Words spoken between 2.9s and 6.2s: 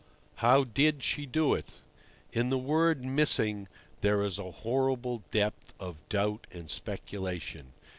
"missing" there is a horrible depth of